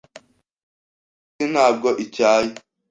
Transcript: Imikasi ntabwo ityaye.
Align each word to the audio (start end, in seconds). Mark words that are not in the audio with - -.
Imikasi 0.03 1.45
ntabwo 1.53 1.89
ityaye. 2.03 2.51